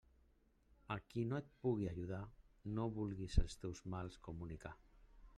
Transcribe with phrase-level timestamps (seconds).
[0.93, 2.21] A qui no et pugui ajudar
[2.77, 4.73] no vulguis els teus mals comunicar.